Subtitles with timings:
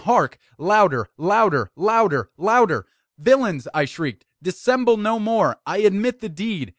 [0.05, 0.39] hark!
[0.57, 1.07] louder!
[1.15, 1.69] louder!
[1.75, 2.31] louder!
[2.35, 2.87] louder!
[3.19, 5.57] "Villains!" I shrieked, "dissemble no more!
[5.63, 6.69] I admit the deed!